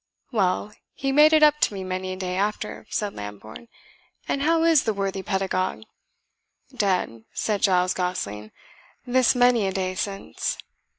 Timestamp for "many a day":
1.83-2.35, 9.35-9.93